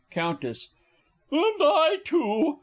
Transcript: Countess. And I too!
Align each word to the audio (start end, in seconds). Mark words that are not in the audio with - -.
Countess. 0.09 0.69
And 1.31 1.61
I 1.61 1.99
too! 2.03 2.57